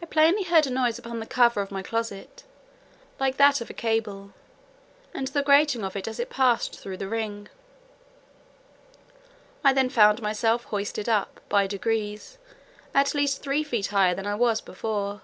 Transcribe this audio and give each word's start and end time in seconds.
I 0.00 0.06
plainly 0.06 0.44
heard 0.44 0.68
a 0.68 0.70
noise 0.70 1.00
upon 1.00 1.18
the 1.18 1.26
cover 1.26 1.60
of 1.60 1.72
my 1.72 1.82
closet, 1.82 2.44
like 3.18 3.38
that 3.38 3.60
of 3.60 3.68
a 3.68 3.72
cable, 3.74 4.32
and 5.12 5.26
the 5.26 5.42
grating 5.42 5.82
of 5.82 5.96
it 5.96 6.06
as 6.06 6.20
it 6.20 6.30
passed 6.30 6.78
through 6.78 6.98
the 6.98 7.08
ring. 7.08 7.48
I 9.64 9.72
then 9.72 9.88
found 9.90 10.22
myself 10.22 10.62
hoisted 10.66 11.08
up, 11.08 11.40
by 11.48 11.66
degrees, 11.66 12.38
at 12.94 13.16
least 13.16 13.42
three 13.42 13.64
feet 13.64 13.88
higher 13.88 14.14
than 14.14 14.28
I 14.28 14.36
was 14.36 14.60
before. 14.60 15.22